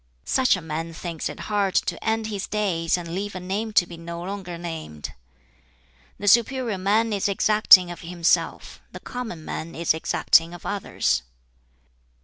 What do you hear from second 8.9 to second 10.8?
the common man is exacting of